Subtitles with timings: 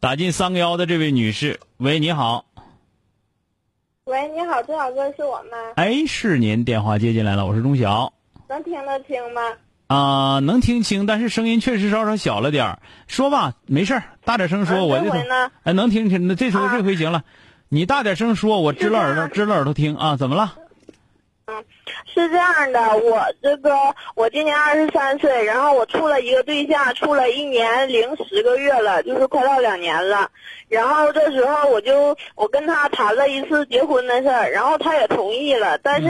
[0.00, 2.46] 打进三个幺的这位女士，喂，你好。
[4.06, 5.58] 喂，你好，钟小哥，是我吗？
[5.76, 8.10] 哎，是您，电话接进来了，我是钟晓。
[8.48, 9.42] 能听得清吗？
[9.88, 12.78] 啊、能听清，但是声音确实稍稍小了点儿。
[13.08, 17.22] 说吧，没事儿，大点声说，啊我这回呢哎能听清，那这回啊这回行了。
[17.68, 20.16] 你大点声说，我支了耳朵，支了耳朵听啊。
[20.16, 20.54] 怎么了？
[22.12, 23.74] 是这样的，我这个
[24.14, 30.30] 我今年二十三岁，然后我处了一个对象，处了一年零十个月了，就是快到两年了。
[30.68, 36.08] 然后这时候我就我跟他谈了一次结婚的事儿，然后他也同意了，但是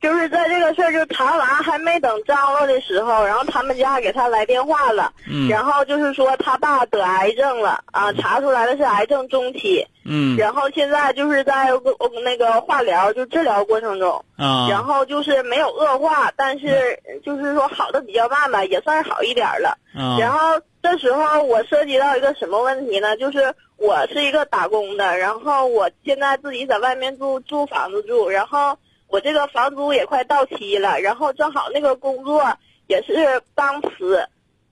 [0.00, 14.24] 就是在这个事儿就谈完还没等张罗的时候，然后他们家给他来电话了，嗯然后就是说他爸得癌症了啊，查出来的是癌症中期，嗯然后现在就是在呃那个化疗就治疗过程中。
[14.36, 19.76] 啊，然后就是没有恶化，但是就是说好的比较慢吧，也算是好一点了。
[19.94, 23.16] 啊然后这时候我涉及到一个什么问题呢？
[23.16, 32.42] 就是我是一个打工的，然后我现在自己在外面租租房子住，然后我这个房租也快到期了，然后正好那个工作
[32.86, 34.24] 也是刚辞。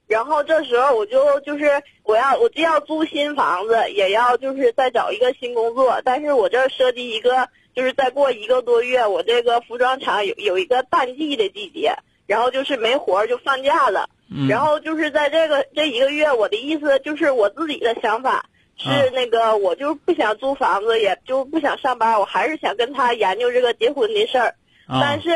[0.08, 11.96] 然后这时候我就就是我要我既要租新房子，也要就是再找一个新工作，但是我这涉及一个就是再过一个多月，我这个服装厂有有一个淡季的季节，
[12.26, 18.46] 然后就是没活儿就放假了，嗯然后就是在这个这一个月，我的意思就是我自己的想法
[18.76, 24.54] 是啊那个我就不想租房子，也就不想上班，我还是想跟他研究这个结婚的事儿，
[24.86, 25.30] 啊但是。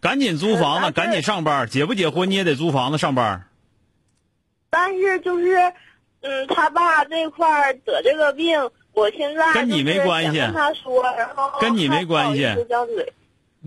[0.00, 1.66] 赶紧租房子，赶紧上班。
[1.68, 3.47] 结不结婚你也得租房子上班。
[4.80, 5.56] 但是就是，
[6.20, 12.46] 嗯，他爸这块儿得这个病，我现在跟你没关系跟他说，然后跟你没关系。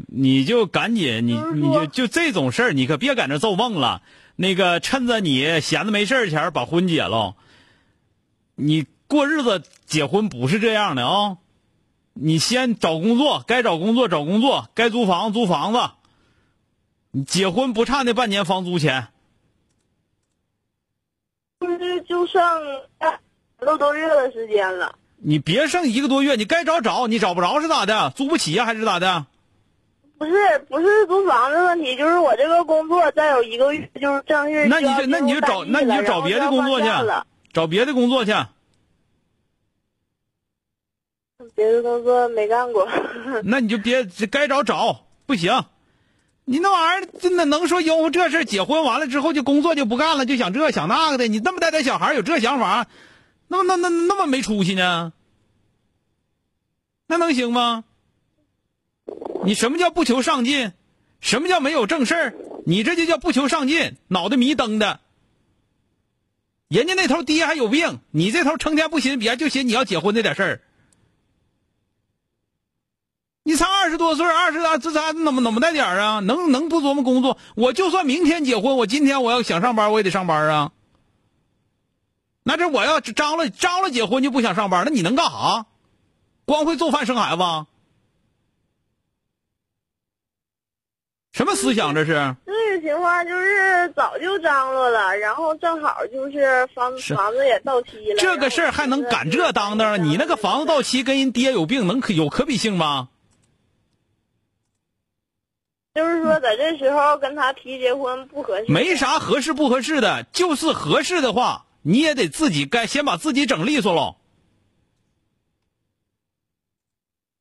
[0.07, 4.01] 你就赶紧，你你就就这种事儿，你可别搁那做梦了。
[4.37, 7.35] 那个趁着你闲着没事儿前儿把婚结了，
[8.55, 11.37] 你过日子结婚不是这样的啊、
[12.13, 15.79] 你先找工作，该找工作找工作，该租房租房子。
[17.11, 19.09] 你结婚不差那半年房租钱，
[21.61, 22.41] 就是就剩
[23.61, 24.95] 一个多月的时间了。
[25.17, 28.11] 你别剩一个多月，你该找找，你找不着是咋的？
[28.15, 29.27] 租不起呀、还是咋的？
[30.17, 30.33] 不是
[30.67, 36.87] 不是租房子问题，就是我这个工作再有一个月就是正式那你那你就找那你就找别的工作去
[37.53, 38.33] 找别的工作去。
[41.55, 42.87] 别的工作没干过。
[43.43, 45.63] 那你就别该找找，不行。
[46.51, 51.29] 你那玩意儿真的能说因为这事儿结婚完了之后就工作就不干了，就想这想那个的？
[51.29, 52.87] 你那么大点小孩有这想法，
[53.47, 55.13] 那么那那那么没出息呢？
[57.07, 57.85] 那能行吗？
[59.45, 60.73] 你什么叫不求上进？
[61.21, 62.33] 什么叫没有正事儿？
[62.65, 64.99] 你这就叫不求上进，脑袋迷瞪的。
[66.67, 70.61] 人家那头爹还有病，你这头成天不寻别，就寻你要结婚这点事儿。
[73.43, 76.19] 你才二十多岁，二十啊这咋怎么怎么带点儿啊？
[76.19, 77.37] 能能不琢磨工作？
[77.55, 80.71] 我就算明天结婚，我今天我要想上班，我也得上班啊。
[82.43, 85.65] 那这我要张罗张罗结婚就不想上班，那你能干啥？
[86.45, 87.65] 光会做饭生孩子啊？
[91.33, 92.35] 什么思想这是？
[92.45, 98.17] 这个情况就是早就张罗了，然后正好就是房是房子也到期了。
[98.19, 100.03] 这个事儿还能赶这当当？
[100.03, 103.09] 你那个房子到期跟人爹有病，能可有可比性吗？
[105.93, 108.71] 就是说，在这时候跟他提结婚不合适。
[108.71, 114.15] 没啥合适不合适的，就是合适的话，你也得自己该先把自己整利索喽。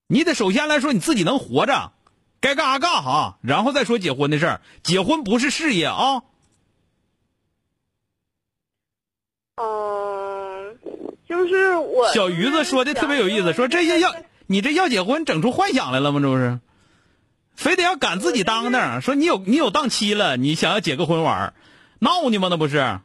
[0.09, 1.93] 你得首先来说你自己能活着，
[2.41, 4.61] 该干啥干啥，然后再说结婚的事儿。
[4.83, 6.25] 结婚不是事业啊，
[9.55, 10.77] 嗯，
[11.29, 14.13] 就是我小鱼子说的特别有意思，说这些要
[14.49, 16.19] 你这要结婚，整出幻想来了吗？
[16.21, 16.59] 这不是，
[17.61, 21.55] 非得要赶自己当当，说你有你有档期了，你想要结个婚玩儿
[21.99, 22.49] 闹你吗？
[22.51, 23.01] 那不是？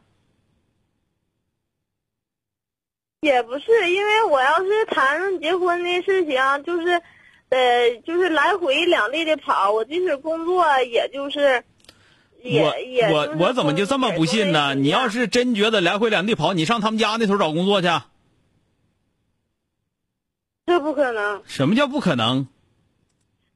[3.20, 7.02] 也不是，因为我要是谈论结婚的事情，就是，
[7.50, 11.62] 呃，就是来回两地的跑，我即使工作，也就是，
[12.42, 14.74] 也我也是我我怎么就这么不信呢？
[14.74, 17.88] 你要是真觉得来回两地跑，你上他们家那头找工作去。
[20.64, 22.48] 这不可能，什么叫不可能？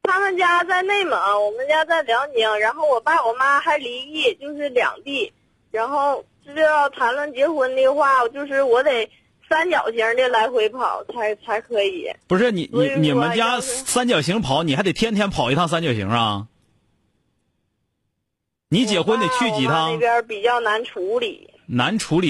[0.03, 5.33] 他们家在内蒙，我们家在辽宁，然后我爸我妈还离异，就是两地，
[5.71, 9.09] 然后这要谈论结婚的话，就是我得
[9.49, 12.11] 三角形的来回跑才才可以。
[12.27, 16.47] 不是你你你们家三角形跑，你还得天天跑一趟三角形啊？
[18.69, 19.99] 你结婚得去几趟那？
[19.99, 21.51] 边比较难处理。
[21.67, 22.29] 难处理。